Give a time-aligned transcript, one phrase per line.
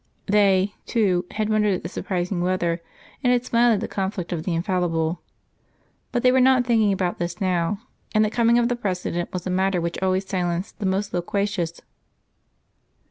[0.25, 2.81] They, too, had wondered at the surprising weather,
[3.23, 5.21] and had smiled at the conflict of the infallible.
[6.11, 7.81] But they were not thinking about that now:
[8.15, 11.81] the coming of the President was a matter which always silenced the most loquacious.